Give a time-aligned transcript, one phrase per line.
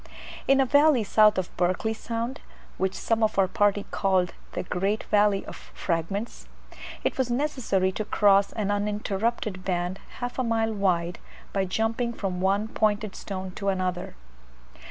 [0.47, 2.41] In a valley south of Berkeley Sound,
[2.79, 6.47] which some of our party called the "great valley of fragments,"
[7.03, 11.19] it was necessary to cross an uninterrupted band half a mile wide,
[11.53, 14.15] by jumping from one pointed stone to another.